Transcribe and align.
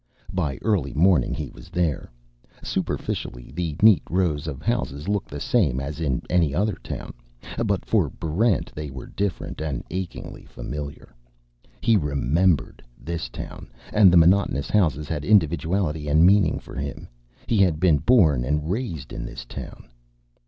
By 0.33 0.57
early 0.63 0.95
morning 0.95 1.31
he 1.35 1.51
was 1.51 1.69
there. 1.69 2.09
Superficially, 2.63 3.51
the 3.51 3.75
neat 3.83 4.01
rows 4.09 4.47
of 4.47 4.63
houses 4.63 5.07
looked 5.07 5.29
the 5.29 5.39
same 5.39 5.79
as 5.79 5.99
in 5.99 6.23
any 6.27 6.55
other 6.55 6.73
town. 6.83 7.13
But 7.63 7.85
for 7.85 8.09
Barrent 8.09 8.71
they 8.73 8.89
were 8.89 9.05
different, 9.05 9.61
and 9.61 9.83
achingly 9.91 10.45
familiar. 10.45 11.13
He 11.81 11.97
remembered 11.97 12.81
this 12.99 13.29
town, 13.29 13.69
and 13.93 14.11
the 14.11 14.17
monotonous 14.17 14.71
houses 14.71 15.07
had 15.07 15.23
individuality 15.23 16.07
and 16.07 16.25
meaning 16.25 16.57
for 16.57 16.73
him. 16.73 17.07
He 17.45 17.57
had 17.59 17.79
been 17.79 17.99
born 17.99 18.43
and 18.43 18.71
raised 18.71 19.13
in 19.13 19.23
this 19.23 19.45
town. 19.45 19.87